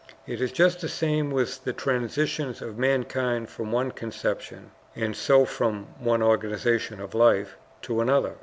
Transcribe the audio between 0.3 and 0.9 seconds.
is just the